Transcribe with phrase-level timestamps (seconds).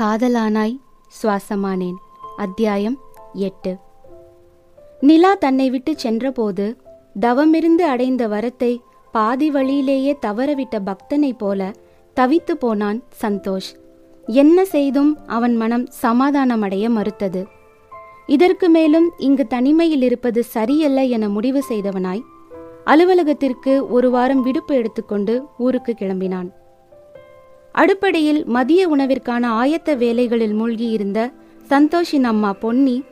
[0.00, 0.76] காதலானாய்
[1.22, 1.94] சுவாசமானேன்.
[2.36, 2.98] அத்தியாயம்
[3.32, 3.76] எட்டு.
[5.00, 6.76] நிலா தன்னை விட்டு சென்றபோது
[7.20, 8.78] தவமிருந்து அடைந்த வரத்தை
[9.12, 11.72] பாதி வழியிலேயே தவறவிட்ட பக்தனைப் போல
[12.16, 13.70] தவித்து போனான் சந்தோஷ்.
[14.26, 17.46] என்ன செய்தும் அவன் மனம் சமாதானமடைய மறுத்தது.
[18.26, 22.22] இதற்கு மேலும் இங்கு தனிமையில் இருப்பது சரியல்ல என முடிவு செய்தவனாய்
[22.84, 26.50] அலுவலகத்திற்கு ஒரு வாரம் விடுப்பு எடுத்துக்கொண்டு ஊருக்கு கிளம்பினான்.
[27.78, 31.32] அடுப்படையில் மதிய உணவிற்கான ஆயத்த வேலைகளில் மூழ்கியிருந்த
[31.68, 33.04] சந்தோஷின் அம்மா பொன்னி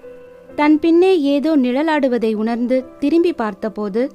[0.54, 4.12] தன் பின்னே ஏதோ நிழலாடுவதை உணர்ந்து திரும்பி பார்த்தபோது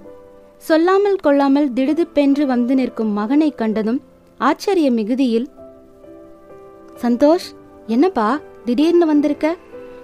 [0.57, 4.01] சொல்லாமல் கொள்ளாமல் திடுதிப்பென்று வந்து நிற்கும் மகனைக் கண்டதும்
[4.37, 5.49] ஆச்சரிய மிகுதியில்
[7.01, 7.47] சந்தோஷ்
[7.87, 8.39] என்னப்பா?
[8.65, 9.55] திடீர்னு வந்திருக்க?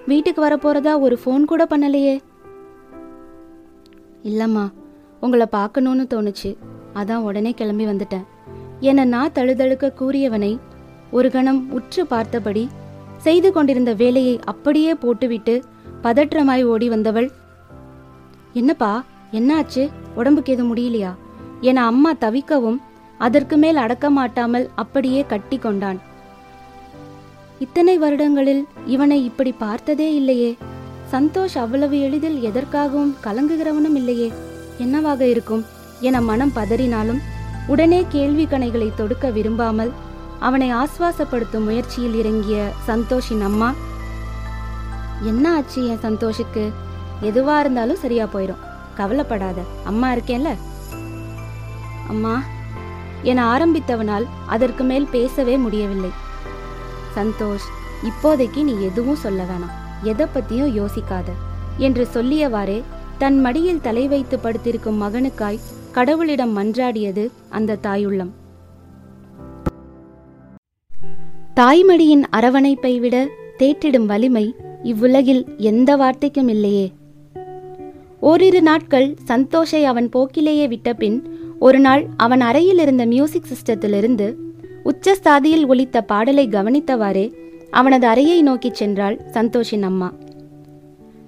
[0.07, 2.19] வீட்டுக்கு வரப்போறதா ஒரு ஃபோன் கூட பண்ணலையே.
[4.23, 4.71] இல்லம்மா
[5.19, 6.55] உங்களை பார்க்கணும்னு தோணுச்சு.
[6.95, 8.23] அதான் உடனே கிளம்பி வந்துட்டேன்.
[8.83, 10.59] என நான் தழுதழுக்க கூறியவனை
[11.11, 12.69] ஒரு கணம் உற்று பார்த்தபடி
[13.17, 15.63] செய்து கொண்டிருந்த வேலையை அப்படியே போட்டுவிட்டு
[16.03, 17.31] பதற்றமாய் ஓடி வந்தவள்
[18.53, 19.83] என்னப்பா என்னாச்சு?
[20.15, 21.11] உடம்புக்கு எதுவும் முடியலையா?
[21.61, 22.79] என அம்மா தவிக்கவும்
[23.17, 25.99] அதற்கு மேல் அடக்க மாட்டாமல் அப்படியே கட்டி கொண்டான்.
[27.59, 30.57] இத்தனை வருடங்களில் இவனை இப்படி பார்த்ததே இல்லையே.
[31.11, 34.31] சந்தோஷ் அவ்வளவு எளிதில் எதற்காகவும் கலங்குகிறவனும் இல்லையே.
[34.77, 35.63] என்னவாக இருக்கும்?
[35.99, 37.21] என மனம் பதறினாலும்
[37.67, 39.91] உடனே கேள்வி கணைகளை தொடுக்க விரும்பாமல்
[40.39, 43.73] அவனை ஆஸ்வாசப்படுத்தும் முயற்சியில் இறங்கிய சந்தோஷின் அம்மா
[45.21, 46.71] என்ன ஆச்சு என் சந்தோஷுக்கு?
[47.21, 48.63] எதுவா இருந்தாலும் சரியா போயிடும்
[48.95, 49.61] கவலைப்படாத.
[49.83, 50.55] அம்மா இருக்கேன்ல?
[52.09, 52.41] அம்மா
[53.21, 56.09] என ஆரம்பித்தவனால் அதற்கு மேல் பேசவே முடியவில்லை.
[57.15, 57.67] சந்தோஷ்
[58.03, 60.03] இப்போதைக்கு நீ எதுவும் சொல்ல வேணாம்.
[60.03, 61.25] எதை பத்தியும் யோசிக்காத.
[61.77, 62.83] என்று சொல்லியவாறே
[63.17, 65.59] தன் மடியில் தலை வைத்து படுத்திருக்கும் மகனுக்காய்
[65.93, 68.31] கடவுளிடம் மன்றாடியது அந்த தாயுள்ளம்.
[71.55, 73.27] தாய்மடியின் அரவணைப்பை விட
[73.59, 76.91] தேற்றிடும் வலிமை இவ்வுலகில் எந்த வார்த்தைக்கும் இல்லையே.
[78.19, 81.21] ஓரிரு நாட்கள் சந்தோஷை அவன் போக்கிலேயே விட்டபின்
[81.59, 84.35] ஒரு நாள் அவன் அறையில் இருந்த மியூசிக் சிஸ்டத்திலிருந்து
[84.85, 87.33] உச்சஸ்தாதியில் ஒலித்த பாடலை கவனித்தவாறே
[87.71, 90.13] அவனது அறையை நோக்கிச் சென்றாள் சந்தோஷின் அம்மா.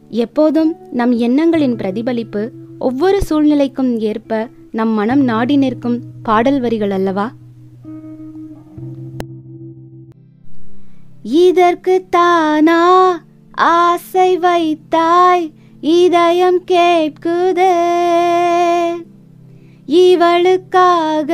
[0.09, 7.31] எப்போதும் நம் எண்ணங்களின் பிரதிபலிப்பு ஒவ்வொரு சூழ்நிலைக்கும் ஏற்ப நம் மனம் நாடி நிற்கும் பாடல் வரிகள் அல்லவா?
[11.23, 15.51] இதற்கு தானா ஆசை வைத்தாய்
[15.81, 17.75] இதயம் கேட்குதே.
[19.85, 21.33] இவளுக்காக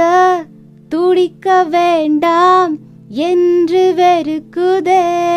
[0.89, 2.77] துடிக்க வேண்டாம்
[3.07, 5.29] என்று வெறுக்குதே.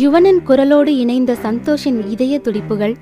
[0.00, 2.94] யுவனின் குரலோடு இணைந்த சந்தோஷின் இதய துடிப்புகள்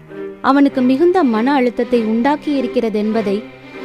[0.42, 3.34] அவனுக்கு மிகுந்த மன அழுத்தத்தை உண்டாக்கி இருக்கிறது என்பதை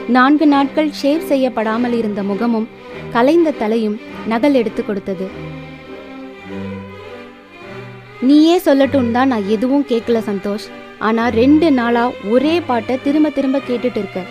[0.08, 2.68] நான்கு நாட்கள் ஷேவ் செய்யப்படாமல் இருந்த முகமும்
[3.12, 5.28] கலைந்த தலையும் நகல் எடுத்து கொடுத்தது.
[8.22, 10.68] நீயே சொல்லட்டும் தான் நான் எதுவும் கேட்கல சந்தோஷ்.
[11.00, 14.22] ஆனா ரெண்டு நாளா ஒரே பாட்டை திரும்ப திரும்ப கேட்டுட்டு இருக்க.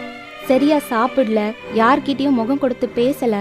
[0.44, 1.42] சரியா சாப்பிடல
[1.74, 3.34] யார்கிட்டயும் முகம் கொடுத்து பேசல.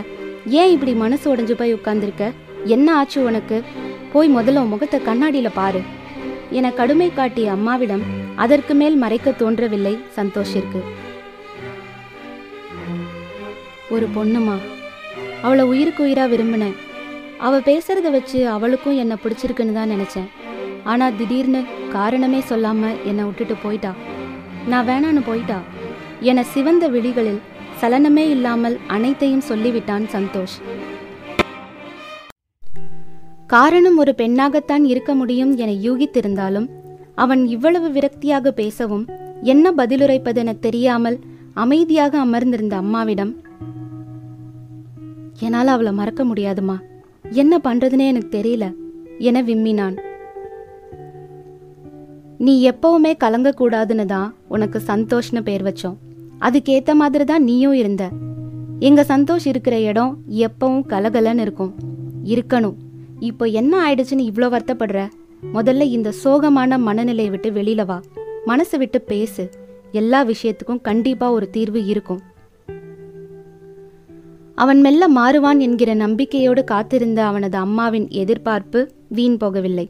[0.61, 2.31] ஏன் இப்படி மனசு உடைஞ்சு போய் உட்கார்ந்துருக்க?
[2.66, 3.57] என்ன ஆச்சு உனக்கு?
[4.13, 5.81] போய் முதல்ல முகத்தை கண்ணாடியில பாரு.
[6.57, 8.03] என கடுமை காட்டிய அம்மாவிடம்
[8.44, 10.79] அதற்கு மேல் மறைக்க தோன்றவில்லை சந்தோஷிற்கு.
[13.90, 14.56] ஒரு பொண்ணுமா?
[15.41, 16.75] அவளை உயிருக்கு உயிரா விரும்பினேன்
[17.38, 20.29] அவ பேசுறத வச்சு அவளுக்கும் என்னை பிடிச்சிருக்குன்னு தான் நினைச்சேன்.
[20.91, 23.91] ஆனா திடீர்னு காரணமே சொல்லாம என்னை விட்டுட்டு போயிட்டா.
[24.68, 25.59] நான் வேணான்னு போயிட்டா.
[26.29, 27.41] என சிவந்த விழிகளில்
[27.81, 30.56] சலனமே இல்லாமல் அனைத்தையும் சொல்லிவிட்டான் சந்தோஷ்.
[33.53, 36.68] காரணம் ஒரு பெண்ணாகத்தான் இருக்க முடியும் என யூகித்திருந்தாலும்
[37.16, 39.06] அவன் இவ்வளவு விரக்தியாக பேசவும்
[39.41, 41.18] என்ன பதிலுரைப்பதென தெரியாமல்
[41.53, 43.34] அமைதியாக அமர்ந்திருந்த அம்மாவிடம்
[45.40, 46.75] என்னால் அவளை மறக்க முடியாதுமா?
[47.31, 48.66] என்ன பண்றதுனே எனக்கு தெரியல
[49.18, 49.97] என விம்மினான்.
[52.38, 55.97] நீ எப்பவுமே கலங்கக்கூடாதுன்னு தான் உனக்கு சந்தோஷ்னு பேர் வச்சோம்.
[56.40, 58.09] அதுக்கேத்த மாதிரி தான் நீயும் இருந்த.
[58.80, 61.76] எங்க சந்தோஷ் இருக்கிற இடம் எப்பவும் கலகலன்னு இருக்கும்.
[62.23, 62.76] இருக்கணும்.
[63.23, 65.09] இப்போ என்ன ஆயிடுச்சுன்னு இவ்வளோ வருத்தப்படுற?
[65.53, 68.02] முதல்ல இந்த சோகமான மனநிலையை விட்டு வெளியில வா.
[68.46, 69.49] மனசு விட்டு பேசு.
[69.91, 72.20] எல்லா விஷயத்துக்கும் கண்டிப்பா ஒரு தீர்வு இருக்கும்.
[74.55, 79.87] அவன் மெல்ல மாறுவான் என்கிற நம்பிக்கையோடு காத்திருந்த அவனது அம்மாவின் எதிர்பார்ப்பு வீண் போகவில்லை.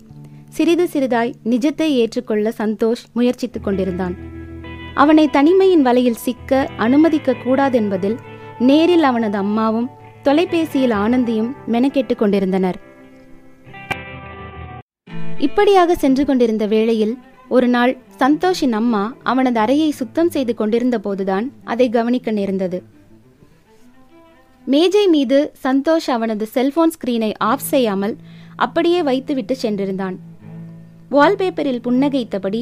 [0.50, 4.15] சிறிது சிறிதாய் நிஜத்தை ஏற்றுக்கொள்ள சந்தோஷ் முயற்சித்துக் கொண்டிருந்தான்.
[4.94, 8.18] அவனை தனிமையின் வலையில் சிக்க அனுமதிக்க கூடாதென்பதில்
[8.59, 9.89] நேரில் அவனது அம்மாவும்
[10.24, 12.91] தொலைபேசியில் ஆனந்தியும் மெனக்கெட்டுக் கொண்டிருந்தனர்.
[15.44, 17.13] இப்படியாக சென்று கொண்டிருந்த வேளையில்
[17.48, 22.84] ஒரு நாள் சந்தோஷின் அம்மா அவனது அறையை சுத்தம் செய்து கொண்டிருந்த போதுதான் அதை கவனிக்க நேர்ந்தது.
[24.68, 28.16] மேஜை மீது சந்தோஷ் அவனது செல்போன் ஸ்கிரீனை ஆஃப் செய்யாமல்
[28.56, 30.16] அப்படியே வைத்துவிட்டு சென்றிருந்தான்.
[31.12, 32.62] வால்பேப்பரில் புன்னகைத்தபடி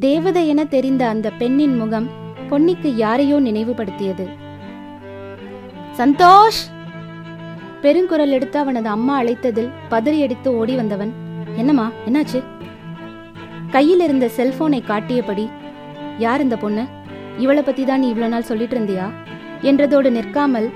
[0.00, 2.08] தேவதை என தெரிந்த அந்த பெண்ணின் முகம்
[2.50, 4.26] பொன்னிக்கு யாரையோ நினைவுபடுத்தியது.
[5.98, 6.60] சந்தோஷ்!
[7.82, 11.12] பெருங்குரல் எடுத்து அவனது அம்மா அழைத்ததில் பதறியடித்து ஓடி வந்தவன்
[11.58, 12.40] என்னம்மா என்னாச்சு?
[13.70, 15.46] கையில் இருந்த செல்போனை காட்டியபடி
[16.18, 16.84] யார் இந்த பொண்ணு?
[17.38, 19.06] இவளை பத்தி தான் நீ இவ்வளவு நாள் சொல்லிட்டு இருந்தியா?
[19.62, 20.68] என்றதோடு நிற்காமல்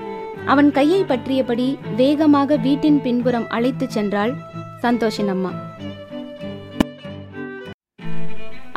[0.45, 4.33] அவன் கையை பற்றியபடி வேகமாக வீட்டின் பின்புறம் அழைத்துச் சென்றாள்
[4.81, 5.51] சந்தோஷின் அம்மா.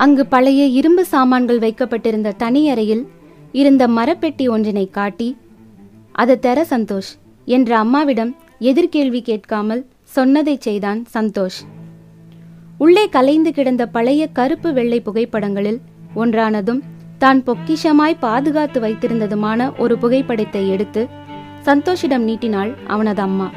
[0.04, 3.04] அங்கு பழைய இரும்பு சாமான்கள் வைக்கப்பட்டிருந்த தனி அறையில்
[3.52, 5.28] இருந்த மரப்பெட்டி ஒன்றினை காட்டி
[6.12, 7.12] அதை தர சந்தோஷ்
[7.44, 8.32] என்ற அம்மாவிடம்
[8.70, 9.82] எதிர்கேள்வி கேட்காமல்
[10.16, 11.58] சொன்னதைச் செய்தான் சந்தோஷ்.
[12.86, 15.78] உள்ளே கலைந்து கிடந்த பழைய கருப்பு வெள்ளை புகைப்படங்களில்
[16.16, 16.80] ஒன்றானதும்
[17.18, 21.08] தான் பொக்கிஷமாய் பாதுகாத்து வைத்திருந்ததுமான ஒரு புகைப்படத்தை எடுத்து
[21.64, 23.48] சந்தோஷிடம் நீட்டினாள் அவனது அம்மா.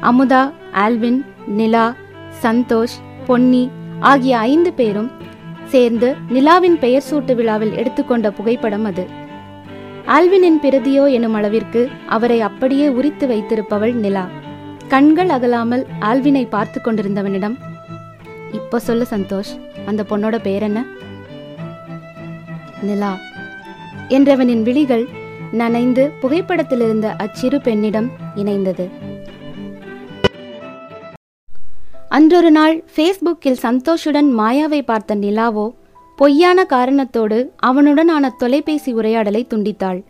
[0.00, 0.52] அமுதா
[0.84, 1.94] ஆல்வின் நிலா
[2.42, 3.70] சந்தோஷ் பொன்னி
[4.00, 5.10] ஆகிய ஐந்து பேரும்
[5.64, 9.06] சேர்ந்து நிலாவின் பெயர் சூட்டு விழாவில் எடுத்துக்கொண்ட புகைப்படம் அது.
[10.06, 14.26] ஆல்வினின் பிரதியோ எனும் அளவிற்கு அவரை அப்படியே உரித்து வைத்திருப்பவள் நிலா.
[14.88, 17.56] கண்கள் அகலாமல் ஆல்வினை பார்த்து கொண்டிருந்தவனிடம்
[18.52, 19.60] இப்போ சொல்லு சந்தோஷ்.
[19.86, 20.84] அந்த பொண்ணோட பேர் என்ன?
[22.82, 23.16] நிலா.
[24.08, 25.08] என்றவனின் விழிகள்
[25.52, 28.88] நனைந்து புகைப்படத்தில் இருந்த அச்சிறு பெண்ணிடம் இணைந்தது.
[32.08, 35.74] அன்றொரு நாள் ஃபேஸ்புக்கில் சந்தோஷுடன் மாயாவை பார்த்த நிலாவோ
[36.16, 40.02] பொய்யான காரணத்தோடு அவனுடனான தொலைபேசி உரையாடலை துண்டித்தாள்.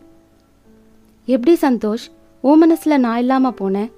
[1.25, 2.05] எப்படி சந்தோஷ்?
[2.41, 3.91] ஓ மனசில் நான் இல்லாமல் போனேன்?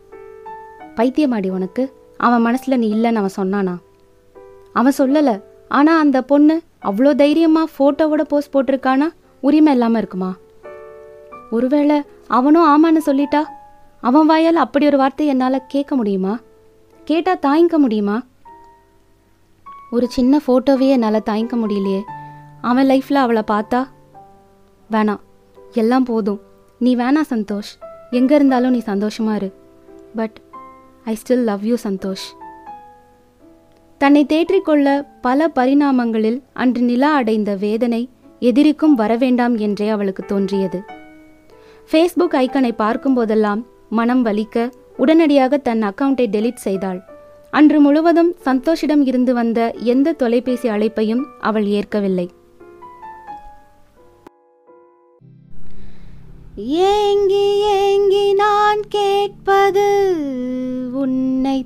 [0.96, 1.94] பைத்தியமாடி உனக்கு?
[2.18, 3.76] அவன் மனசில் நீ இல்லைன்னு அவன் சொன்னானா?
[4.80, 5.32] அவன் சொல்லல.
[5.78, 6.56] ஆனா அந்த பொண்ணு
[6.86, 9.08] அவ்வளோ தைரியமா போட்டோவோட போஸ்ட் போட்டிருக்கானா?
[9.48, 10.32] உரிமை இல்லாம இருக்குமா?
[11.52, 11.98] ஒருவேளை
[12.38, 13.42] அவனும் ஆமான்னு சொல்லிட்டா?
[14.04, 16.34] அவன் வாயால் அப்படி ஒரு வார்த்தை என்னால கேட்க முடியுமா?
[17.06, 18.18] கேட்டா தாங்கிக்க முடியுமா?
[19.92, 22.02] ஒரு சின்ன ஃபோட்டோவையே என்னால் தாங்கிக்க முடியலையே.
[22.62, 23.80] அவன் லைஃப்பில் அவளை பார்த்தா
[24.92, 25.24] வேணாம்
[25.74, 26.42] எல்லாம் போதும்.
[26.80, 27.72] நீ வேணா சந்தோஷ்.
[28.10, 29.50] எங்கே இருந்தாலும் நீ சந்தோஷமா இரு.
[30.16, 30.38] But
[31.06, 32.26] I still love you Santhosh.
[34.02, 34.88] தன்னை தேற்றிக்கொள்ள
[35.22, 38.10] பல பரிணாமங்களில் அன்று நிலா அடைந்த வேதனை
[38.40, 40.80] எதிரிக்கும் வரவேண்டாம் என்றே அவளுக்கு தோன்றியது.
[41.92, 47.00] ஃபேஸ்புக் ஐக்கனை பார்க்கும்போதெல்லாம் மனம் வலிக்க உடனடியாக தன் அக்கவுண்டை டெலீட் செய்தாள்.
[47.52, 52.28] அன்று முழுவதும் சந்தோஷிடம் இருந்து வந்த எந்த தொலைபேசி அழைப்பையும் அவள் ஏற்கவில்லை.
[56.94, 59.88] ஏங்கி ஏங்கி நான் கேட்பது
[60.92, 61.66] உன்னை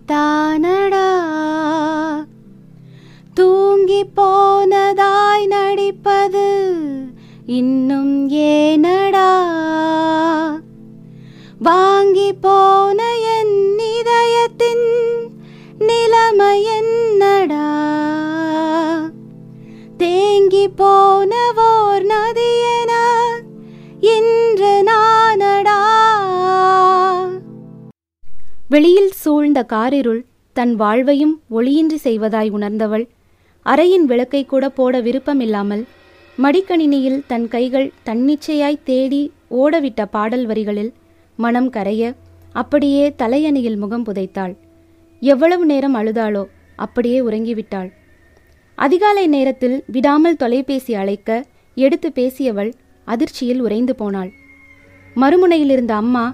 [4.16, 6.48] போனதாய் நடிப்பது
[7.46, 9.30] இன்னும் ஏனடா?
[11.60, 13.00] வாங்கி போன
[13.38, 14.86] என் இதயத்தின்
[15.78, 17.68] நிலைமை என்னடா?
[19.98, 22.92] தேங்கி போனவோர் நதியன
[24.00, 25.80] இன்று நானடா?
[28.70, 33.06] வெளியில் சூழ்ந்த காரிருள் தன் வாழ்வையும் ஒளியின்றி செய்வதாய் உணர்ந்தவள்
[33.66, 35.84] அறையின் விளக்கை கூட போட விருப்பமில்லாமல்
[36.38, 39.22] மடிக்கணினியில் தன் கைகள் தன்னிச்சையாய் தேடி
[39.62, 40.92] ஓடவிட்ட பாடல் வரிகளில்
[41.36, 42.04] மனம் கரைய
[42.54, 44.54] அப்படியே தலையணியில் முகம் புதைத்தாள்.
[45.22, 46.44] எவ்வளவு நேரம் அழுதாளோ
[46.76, 47.90] அப்படியே உறங்கிவிட்டாள்.
[48.78, 51.30] அதிகாலை நேரத்தில் விடாமல் தொலைபேசி அழைக்க
[51.78, 52.72] எடுத்து பேசியவள்
[53.08, 54.32] அதிர்ச்சியில் உறைந்து போனாள்.
[55.16, 56.26] மறுமுனையில் இருந்த அம்மா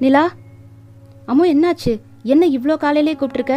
[0.00, 0.24] நிலா
[1.26, 1.92] அம்மோ என்னாச்சு?
[2.32, 3.56] என்ன இவ்வளோ காலையிலே கூப்பிட்டுருக்க?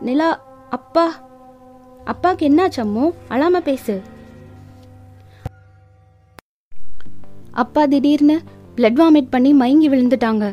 [0.00, 0.30] நிலா
[0.70, 1.06] அப்பா
[2.12, 3.04] அப்பாக்கு என்னாச்சு அம்மு?
[3.28, 3.94] அழாம பேசு.
[7.62, 8.36] அப்பா திடீர்னு
[8.76, 10.44] பிளட் வாமிட் பண்ணி மயங்கி விழுந்துட்டாங்க.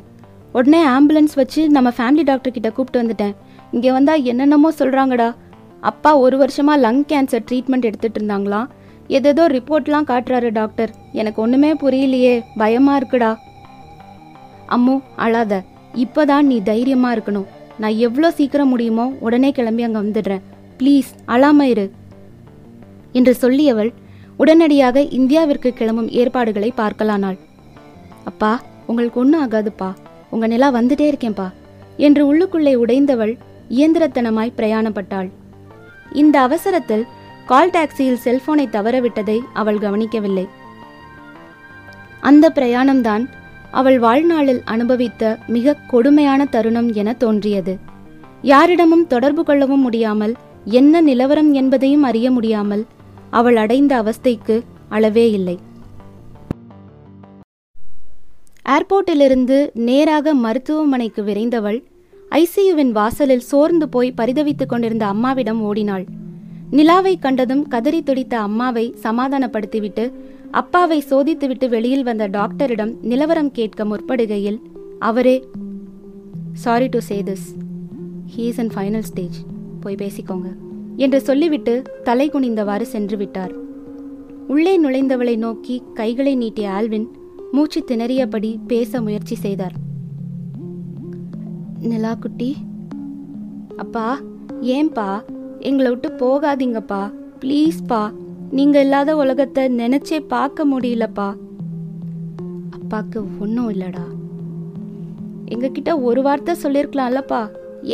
[0.53, 3.33] உடனே ஆம்புலன்ஸ் வச்சு நம்ம ஃபேமிலி டாக்டர் கிட்ட கூப்பிட்டு வந்துட்டேன்.
[3.71, 5.35] இங்கே வந்தா என்னென்னமோ சொல்றாங்கடா.
[5.79, 8.69] அப்பா ஒரு வருஷமா லங் கேன்சர் ட்ரீட்மெண்ட் எடுத்துட்டு இருந்தாங்களாம்
[9.17, 12.35] எதேதோ ரிப்போர்ட்லாம் காட்டுறாரு டாக்டர் எனக்கு ஒண்ணுமே புரியலையே.
[12.61, 13.31] பயமா இருக்குடா.
[14.75, 15.53] அம்மு அழாத.
[16.03, 17.49] இப்போதான் நீ தைரியமா இருக்கணும்.
[17.77, 20.43] நான் எவ்வளோ சீக்கிரம் முடியுமோ உடனே கிளம்பி அங்கே வந்துடுறேன்.
[20.81, 21.91] ப்ளீஸ் அழாம இரு.
[23.11, 23.93] என்று சொல்லியவள்
[24.37, 27.37] உடனடியாக இந்தியாவிற்கு கிளம்பும் ஏற்பாடுகளை பார்க்கலானாள்.
[28.23, 29.93] அப்பா உங்களுக்கு ஒன்றும் ஆகாதுப்பா.
[30.29, 31.47] உங்க நிலா வந்துட்டே இருக்கேன்பா
[31.97, 33.33] என்று உள்ளுக்குள்ளே உடைந்தவள்
[33.69, 35.29] இயந்திரத்தனமாய் பிரயாணப்பட்டாள்.
[36.11, 37.05] இந்த அவசரத்தில்
[37.45, 40.47] கால் டாக்ஸியில் செல்போனை தவறவிட்டதை அவள் கவனிக்கவில்லை.
[42.19, 43.23] அந்த பிரயாணம்தான்
[43.71, 47.73] அவள் வாழ்நாளில் அனுபவித்த மிக கொடுமையான தருணம் என தோன்றியது.
[48.41, 50.33] யாரிடமும் தொடர்பு கொள்ளவும் முடியாமல்
[50.65, 52.85] என்ன நிலவரம் என்பதையும் அறிய முடியாமல்
[53.29, 55.59] அவள் அடைந்த அவஸ்தைக்கு அளவே இல்லை.
[58.69, 61.83] ஏர்போர்ட்டிலிருந்து நேராக மருத்துவமனைக்கு விரைந்தவள்
[62.31, 66.05] ஐசியுவின் வாசலில் சோர்ந்து போய் பரிதவித்துக் கொண்டிருந்த அம்மாவிடம் ஓடினாள்.
[66.71, 70.13] நிலாவை கண்டதும் கதறி துடித்த அம்மாவை சமாதானப்படுத்திவிட்டு
[70.51, 74.61] அப்பாவை சோதித்துவிட்டு வெளியில் வந்த டாக்டரிடம் நிலவரம் கேட்க முற்படுகையில்
[74.99, 75.43] அவரே
[76.53, 77.47] sorry to say this
[78.37, 79.37] he's and final stage
[79.81, 80.49] போய் பேசிக்கோங்க
[80.95, 81.73] என்று சொல்லிவிட்டு
[82.03, 83.53] தலை குனிந்தவாறு சென்று விட்டார்
[84.47, 87.07] உள்ளே நுழைந்தவளை நோக்கி கைகளை நீட்டிய ஆல்வின்
[87.51, 89.75] மூச்சு திணறியபடி பேச முயற்சி செய்தார்.
[91.81, 92.49] நிலா குட்டி
[93.75, 94.07] அப்பா
[94.61, 95.07] ஏன்பா
[95.59, 97.01] எங்களை விட்டு போகாதீங்கப்பா
[97.39, 98.01] ப்ளீஸ்ப்பா
[98.51, 101.29] நீங்க இல்லாத உலகத்தை நினைச்சே பார்க்க முடியலப்பா.
[102.77, 104.05] அப்பாக்கு ஒன்றும் இல்லடா.
[105.45, 107.41] எங்ககிட்ட ஒரு வார்த்தை சொல்லியிருக்கலாம்லப்பா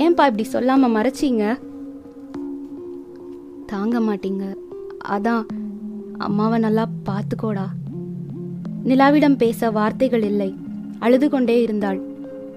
[0.01, 1.43] ஏன்பா இப்படி சொல்லாம மறைச்சீங்க?
[3.67, 4.43] தாங்க மாட்டீங்க.
[5.07, 5.43] அதான்
[6.17, 7.65] அம்மாவை நல்லா பார்த்துக்கோடா.
[8.85, 10.49] நிலாவிடம் பேச வார்த்தைகள் இல்லை.
[10.99, 11.99] அழுது கொண்டே இருந்தாள்.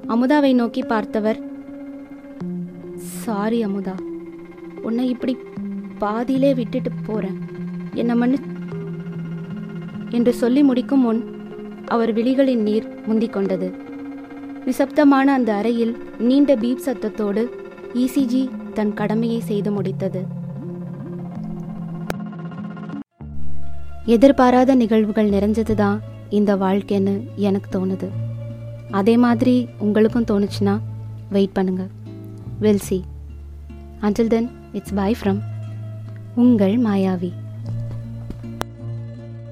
[0.09, 1.41] அமுதாவை நோக்கி பார்த்தவர்
[2.97, 3.95] சாரி அமுதா
[4.83, 5.37] உன்னை இப்படி
[5.99, 7.39] பாதியிலே விட்டுட்டு போறேன்.
[7.95, 8.39] என்ன மண்ணு
[10.11, 11.23] என்று சொல்லி முடிக்கும் முன்
[11.87, 13.69] அவர் விழிகளின் நீர் முந்திக் கொண்டது.
[14.67, 17.45] நிசப்தமான அந்த அறையில் நீண்ட பீப் சத்தத்தோடு
[17.95, 18.43] இசிஜி
[18.75, 20.23] தன் கடமையை செய்து முடித்தது.
[24.15, 25.99] எதிர்பாராத நிகழ்வுகள் நிறைஞ்சது தான்
[26.37, 27.15] இந்த வாழ்க்கைன்னு
[27.47, 28.09] எனக்கு தோணுது.
[29.01, 30.75] அதே மாதிரி உங்களுக்கும் தோணுச்சுன்னா
[31.35, 31.85] வெயிட் பண்ணுங்க.
[32.63, 32.99] Will see
[34.01, 35.41] until then it's bye from
[36.35, 37.31] உங்கள் மாயாவி.